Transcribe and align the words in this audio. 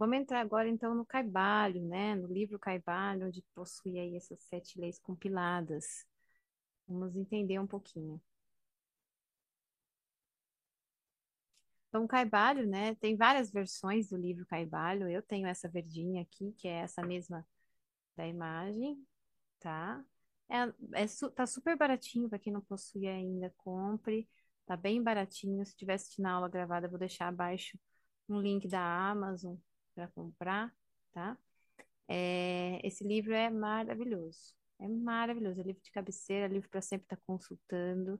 Vamos 0.00 0.16
entrar 0.16 0.40
agora 0.40 0.66
então 0.66 0.94
no 0.94 1.04
Caibalho, 1.04 1.82
né? 1.86 2.14
No 2.14 2.26
livro 2.26 2.58
Caibalho, 2.58 3.26
onde 3.26 3.44
possui 3.54 3.98
aí 3.98 4.16
essas 4.16 4.40
sete 4.44 4.80
leis 4.80 4.98
compiladas. 4.98 6.06
Vamos 6.88 7.14
entender 7.16 7.58
um 7.58 7.66
pouquinho. 7.66 8.18
Então, 11.88 12.06
Caibalho, 12.06 12.66
né? 12.66 12.94
Tem 12.94 13.14
várias 13.14 13.50
versões 13.50 14.08
do 14.08 14.16
livro 14.16 14.46
Caibalho. 14.46 15.06
Eu 15.10 15.22
tenho 15.22 15.46
essa 15.46 15.68
verdinha 15.68 16.22
aqui, 16.22 16.52
que 16.52 16.66
é 16.66 16.80
essa 16.80 17.02
mesma 17.02 17.46
da 18.16 18.26
imagem, 18.26 19.06
tá? 19.60 20.02
É, 20.48 21.02
é 21.04 21.06
tá 21.36 21.46
super 21.46 21.76
baratinho 21.76 22.28
para 22.28 22.38
quem 22.38 22.52
não 22.52 22.62
possui 22.62 23.06
ainda, 23.06 23.52
compre. 23.58 24.28
Tá 24.66 24.76
bem 24.78 25.02
baratinho. 25.02 25.64
Se 25.66 25.76
tiver 25.76 25.94
assistindo 25.94 26.26
a 26.26 26.32
aula 26.32 26.48
gravada, 26.48 26.86
eu 26.86 26.90
vou 26.90 26.98
deixar 26.98 27.28
abaixo 27.28 27.78
um 28.28 28.40
link 28.40 28.68
da 28.68 28.80
Amazon 29.10 29.56
para 30.00 30.08
comprar, 30.08 30.74
tá? 31.12 31.36
É, 32.08 32.80
esse 32.86 33.04
livro 33.04 33.34
é 33.34 33.50
maravilhoso. 33.50 34.54
É 34.78 34.88
maravilhoso. 34.88 35.60
É 35.60 35.64
livro 35.64 35.82
de 35.82 35.92
cabeceira, 35.92 36.46
é 36.46 36.48
livro 36.48 36.70
para 36.70 36.80
sempre 36.80 37.04
estar 37.04 37.18
consultando, 37.26 38.18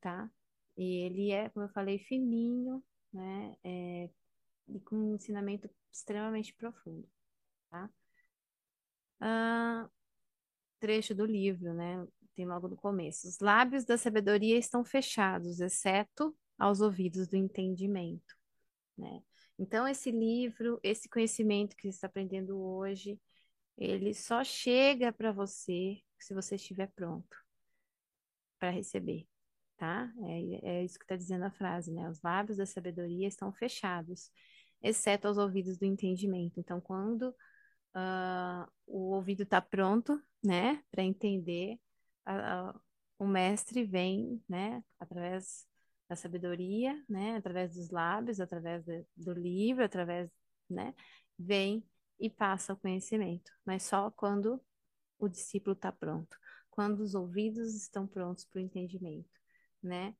tá? 0.00 0.30
E 0.76 1.06
ele 1.06 1.30
é, 1.30 1.48
como 1.48 1.64
eu 1.64 1.70
falei, 1.70 1.98
fininho, 1.98 2.84
né? 3.12 3.56
É, 3.64 4.10
e 4.68 4.80
com 4.80 4.96
um 4.96 5.14
ensinamento 5.14 5.70
extremamente 5.92 6.54
profundo, 6.54 7.08
tá? 7.70 7.90
Ah, 9.20 9.88
trecho 10.80 11.14
do 11.14 11.24
livro, 11.24 11.72
né? 11.72 12.06
Tem 12.36 12.46
logo 12.46 12.68
no 12.68 12.76
começo. 12.76 13.26
Os 13.28 13.38
lábios 13.38 13.84
da 13.84 13.96
sabedoria 13.96 14.58
estão 14.58 14.84
fechados, 14.84 15.60
exceto 15.60 16.36
aos 16.58 16.80
ouvidos 16.80 17.28
do 17.28 17.36
entendimento, 17.36 18.36
né? 18.96 19.22
Então, 19.58 19.86
esse 19.86 20.10
livro, 20.10 20.80
esse 20.82 21.08
conhecimento 21.08 21.76
que 21.76 21.82
você 21.84 21.88
está 21.96 22.06
aprendendo 22.06 22.58
hoje, 22.58 23.20
ele 23.78 24.14
só 24.14 24.44
chega 24.44 25.12
para 25.12 25.32
você 25.32 25.98
se 26.18 26.34
você 26.34 26.56
estiver 26.56 26.88
pronto 26.94 27.36
para 28.58 28.70
receber, 28.70 29.26
tá? 29.76 30.10
É, 30.62 30.80
é 30.80 30.84
isso 30.84 30.98
que 30.98 31.04
está 31.04 31.16
dizendo 31.16 31.44
a 31.44 31.50
frase, 31.50 31.92
né? 31.92 32.08
Os 32.08 32.20
lábios 32.22 32.56
da 32.58 32.66
sabedoria 32.66 33.28
estão 33.28 33.52
fechados, 33.52 34.30
exceto 34.82 35.28
aos 35.28 35.38
ouvidos 35.38 35.76
do 35.78 35.84
entendimento. 35.84 36.58
Então, 36.60 36.80
quando 36.80 37.34
ah, 37.94 38.68
o 38.86 39.12
ouvido 39.14 39.44
está 39.44 39.60
pronto, 39.62 40.22
né, 40.44 40.82
para 40.90 41.02
entender, 41.04 41.78
a- 42.26 42.70
a- 42.70 42.80
o 43.18 43.26
mestre 43.26 43.84
vem, 43.84 44.42
né, 44.48 44.82
através 45.00 45.66
da 46.08 46.16
sabedoria, 46.16 47.02
né, 47.08 47.36
através 47.36 47.74
dos 47.74 47.90
lábios, 47.90 48.40
através 48.40 48.84
de- 48.84 49.06
do 49.16 49.32
livro, 49.32 49.84
através, 49.84 50.30
né, 50.68 50.94
vem 51.38 51.84
e 52.20 52.30
passa 52.30 52.72
o 52.74 52.76
conhecimento, 52.76 53.50
mas 53.64 53.82
só 53.84 54.10
quando 54.10 54.60
o 55.18 55.28
discípulo 55.28 55.74
está 55.74 55.92
pronto, 55.92 56.36
quando 56.70 57.00
os 57.00 57.14
ouvidos 57.14 57.74
estão 57.74 58.06
prontos 58.06 58.44
para 58.46 58.60
o 58.60 58.62
entendimento, 58.62 59.30
né? 59.82 60.14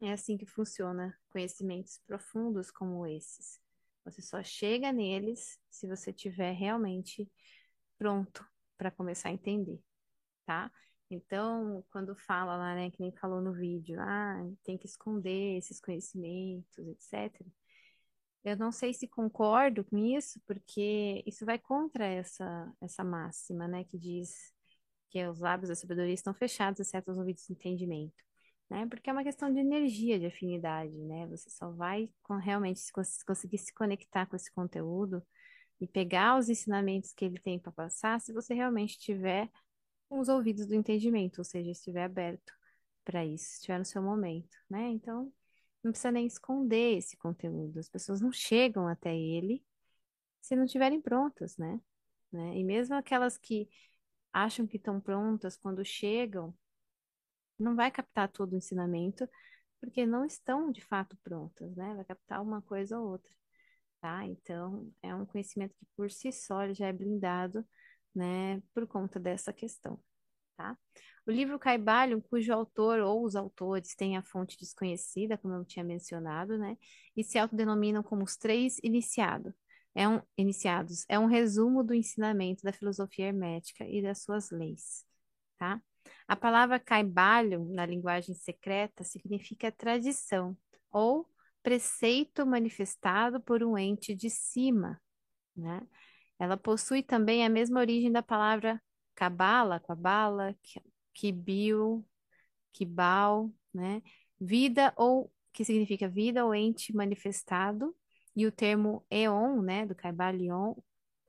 É 0.00 0.12
assim 0.12 0.36
que 0.36 0.46
funciona 0.46 1.16
conhecimentos 1.30 1.98
profundos 2.06 2.70
como 2.70 3.06
esses. 3.06 3.60
Você 4.04 4.20
só 4.20 4.42
chega 4.42 4.92
neles 4.92 5.58
se 5.70 5.86
você 5.88 6.10
estiver 6.10 6.52
realmente 6.52 7.30
pronto 7.98 8.46
para 8.76 8.90
começar 8.90 9.30
a 9.30 9.32
entender, 9.32 9.80
tá? 10.46 10.70
Então, 11.14 11.84
quando 11.90 12.14
fala 12.16 12.56
lá, 12.56 12.74
né, 12.74 12.90
que 12.90 13.00
nem 13.00 13.12
falou 13.12 13.40
no 13.40 13.52
vídeo, 13.52 13.98
ah, 14.00 14.36
tem 14.64 14.78
que 14.78 14.86
esconder 14.86 15.56
esses 15.58 15.80
conhecimentos, 15.80 16.78
etc. 16.88 17.46
Eu 18.44 18.56
não 18.58 18.72
sei 18.72 18.94
se 18.94 19.08
concordo 19.08 19.84
com 19.84 19.98
isso, 19.98 20.40
porque 20.46 21.22
isso 21.26 21.46
vai 21.46 21.58
contra 21.58 22.04
essa, 22.06 22.72
essa 22.82 23.04
máxima, 23.04 23.68
né, 23.68 23.84
que 23.84 23.98
diz 23.98 24.52
que 25.10 25.26
os 25.26 25.40
lábios 25.40 25.68
da 25.68 25.74
sabedoria 25.76 26.14
estão 26.14 26.34
fechados, 26.34 26.80
exceto 26.80 27.10
os 27.12 27.18
ouvidos 27.18 27.46
do 27.46 27.52
entendimento, 27.52 28.14
né? 28.70 28.86
Porque 28.88 29.08
é 29.10 29.12
uma 29.12 29.24
questão 29.24 29.52
de 29.52 29.60
energia, 29.60 30.18
de 30.18 30.26
afinidade, 30.26 30.92
né? 31.04 31.26
Você 31.28 31.50
só 31.50 31.70
vai 31.70 32.10
com- 32.22 32.36
realmente 32.38 32.80
se 32.80 32.92
cons- 32.92 33.22
conseguir 33.24 33.58
se 33.58 33.72
conectar 33.74 34.26
com 34.26 34.36
esse 34.36 34.52
conteúdo 34.52 35.22
e 35.80 35.86
pegar 35.86 36.38
os 36.38 36.48
ensinamentos 36.48 37.12
que 37.12 37.24
ele 37.24 37.38
tem 37.40 37.58
para 37.58 37.72
passar, 37.72 38.20
se 38.20 38.32
você 38.32 38.54
realmente 38.54 38.98
tiver 38.98 39.50
com 40.08 40.20
os 40.20 40.28
ouvidos 40.28 40.66
do 40.66 40.74
entendimento, 40.74 41.38
ou 41.38 41.44
seja, 41.44 41.70
estiver 41.70 42.04
aberto 42.04 42.52
para 43.04 43.24
isso, 43.24 43.54
estiver 43.54 43.78
no 43.78 43.84
seu 43.84 44.02
momento, 44.02 44.56
né? 44.68 44.88
Então, 44.90 45.32
não 45.82 45.92
precisa 45.92 46.10
nem 46.12 46.26
esconder 46.26 46.98
esse 46.98 47.16
conteúdo. 47.16 47.78
As 47.78 47.88
pessoas 47.88 48.20
não 48.20 48.32
chegam 48.32 48.88
até 48.88 49.16
ele 49.16 49.64
se 50.40 50.56
não 50.56 50.64
estiverem 50.64 51.00
prontas, 51.00 51.56
né? 51.56 51.80
Né? 52.32 52.58
E 52.58 52.64
mesmo 52.64 52.96
aquelas 52.96 53.38
que 53.38 53.68
acham 54.32 54.66
que 54.66 54.76
estão 54.76 55.00
prontas, 55.00 55.56
quando 55.56 55.84
chegam, 55.84 56.54
não 57.58 57.76
vai 57.76 57.90
captar 57.90 58.28
todo 58.30 58.52
o 58.52 58.56
ensinamento, 58.56 59.28
porque 59.80 60.04
não 60.06 60.24
estão 60.24 60.70
de 60.72 60.80
fato 60.80 61.16
prontas, 61.22 61.74
né? 61.76 61.94
Vai 61.94 62.04
captar 62.04 62.42
uma 62.42 62.60
coisa 62.62 62.98
ou 62.98 63.10
outra, 63.10 63.32
tá? 64.00 64.26
Então, 64.26 64.92
é 65.02 65.14
um 65.14 65.26
conhecimento 65.26 65.74
que 65.76 65.86
por 65.96 66.10
si 66.10 66.32
só 66.32 66.72
já 66.72 66.88
é 66.88 66.92
blindado, 66.92 67.64
né, 68.14 68.62
por 68.72 68.86
conta 68.86 69.18
dessa 69.18 69.52
questão, 69.52 69.98
tá? 70.56 70.76
O 71.26 71.30
livro 71.30 71.58
Caibalion, 71.58 72.20
cujo 72.20 72.52
autor 72.52 73.00
ou 73.00 73.24
os 73.24 73.34
autores 73.34 73.94
têm 73.94 74.16
a 74.16 74.22
fonte 74.22 74.58
desconhecida, 74.58 75.38
como 75.38 75.54
eu 75.54 75.64
tinha 75.64 75.84
mencionado, 75.84 76.58
né, 76.58 76.76
e 77.16 77.24
se 77.24 77.38
autodenominam 77.38 78.02
como 78.02 78.24
os 78.24 78.36
três 78.36 78.78
iniciado. 78.82 79.54
É 79.94 80.08
um, 80.08 80.20
iniciados. 80.36 81.04
É 81.08 81.18
um 81.18 81.26
resumo 81.26 81.84
do 81.84 81.94
ensinamento 81.94 82.64
da 82.64 82.72
filosofia 82.72 83.26
hermética 83.26 83.84
e 83.86 84.02
das 84.02 84.22
suas 84.22 84.50
leis, 84.50 85.04
tá? 85.56 85.80
A 86.26 86.36
palavra 86.36 86.80
Caibalion, 86.80 87.64
na 87.72 87.86
linguagem 87.86 88.34
secreta, 88.34 89.04
significa 89.04 89.70
tradição 89.70 90.56
ou 90.90 91.28
preceito 91.62 92.44
manifestado 92.44 93.40
por 93.40 93.62
um 93.62 93.78
ente 93.78 94.14
de 94.14 94.28
cima, 94.28 95.00
né? 95.56 95.80
Ela 96.38 96.56
possui 96.56 97.02
também 97.02 97.44
a 97.44 97.48
mesma 97.48 97.80
origem 97.80 98.10
da 98.12 98.22
palavra 98.22 98.82
Cabala, 99.14 99.80
Cabala, 99.80 100.56
Kibil, 101.12 102.04
Kibal, 102.72 103.50
né? 103.72 104.02
Vida 104.40 104.92
ou 104.96 105.32
que 105.52 105.64
significa 105.64 106.08
vida 106.08 106.44
ou 106.44 106.54
ente 106.54 106.94
manifestado, 106.94 107.94
e 108.36 108.46
o 108.46 108.52
termo 108.52 109.06
eon, 109.10 109.62
né, 109.62 109.86
do 109.86 109.94
Caibalion, 109.94 110.74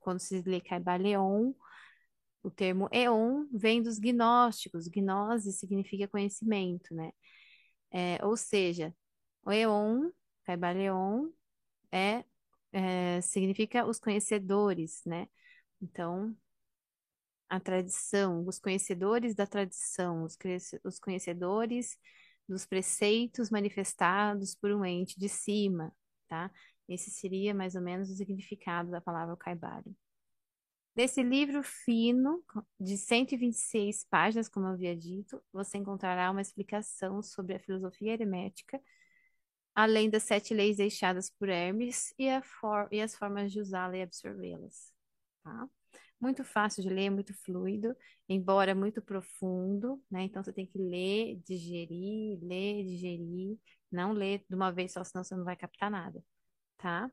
quando 0.00 0.18
se 0.18 0.42
lê 0.42 0.60
Caibalion, 0.60 1.54
o 2.42 2.50
termo 2.50 2.88
eon 2.92 3.46
vem 3.52 3.82
dos 3.82 3.98
gnósticos. 3.98 4.88
Gnose 4.88 5.52
significa 5.52 6.08
conhecimento, 6.08 6.94
né? 6.94 7.10
É, 7.90 8.24
ou 8.24 8.36
seja, 8.36 8.94
o 9.44 9.52
eon, 9.52 10.10
Caibalion, 10.44 11.30
é, 11.92 12.24
é, 12.76 13.22
significa 13.22 13.86
os 13.86 13.98
conhecedores, 13.98 15.02
né? 15.06 15.28
Então, 15.80 16.36
a 17.48 17.58
tradição, 17.58 18.46
os 18.46 18.58
conhecedores 18.58 19.34
da 19.34 19.46
tradição, 19.46 20.24
os, 20.24 20.36
os 20.84 20.98
conhecedores 20.98 21.96
dos 22.46 22.66
preceitos 22.66 23.50
manifestados 23.50 24.54
por 24.54 24.70
um 24.72 24.84
ente 24.84 25.18
de 25.18 25.28
cima, 25.28 25.90
tá? 26.28 26.50
Esse 26.88 27.10
seria 27.10 27.54
mais 27.54 27.74
ou 27.74 27.80
menos 27.82 28.10
o 28.10 28.16
significado 28.16 28.90
da 28.90 29.00
palavra 29.00 29.36
Caibalion. 29.36 29.94
Nesse 30.94 31.22
livro 31.22 31.62
fino, 31.62 32.42
de 32.78 32.96
126 32.98 34.04
páginas, 34.04 34.48
como 34.48 34.66
eu 34.66 34.72
havia 34.72 34.96
dito, 34.96 35.42
você 35.52 35.78
encontrará 35.78 36.30
uma 36.30 36.42
explicação 36.42 37.22
sobre 37.22 37.54
a 37.54 37.58
filosofia 37.60 38.12
hermética, 38.12 38.80
além 39.76 40.10
das 40.10 40.24
sete 40.24 40.54
leis 40.54 40.78
deixadas 40.78 41.30
por 41.30 41.50
Hermes 41.50 42.14
e, 42.18 42.28
for- 42.42 42.88
e 42.92 43.02
as 43.02 43.16
formas 43.16 43.52
de 43.52 43.60
usá-la 43.60 43.98
e 43.98 44.02
absorvê-las. 44.02 44.92
Tá? 45.44 45.68
Muito 46.20 46.44
fácil 46.44 46.82
de 46.82 46.90
ler, 46.90 47.10
muito 47.10 47.34
fluido, 47.44 47.96
embora 48.28 48.74
muito 48.74 49.02
profundo, 49.02 50.02
né? 50.10 50.22
Então 50.24 50.42
você 50.42 50.52
tem 50.52 50.66
que 50.66 50.78
ler, 50.78 51.36
digerir, 51.46 52.38
ler, 52.42 52.84
digerir, 52.84 53.58
não 53.92 54.12
ler 54.12 54.44
de 54.48 54.54
uma 54.56 54.72
vez 54.72 54.92
só, 54.92 55.04
senão 55.04 55.24
você 55.24 55.36
não 55.36 55.44
vai 55.44 55.56
captar 55.56 55.90
nada, 55.90 56.22
tá? 56.78 57.10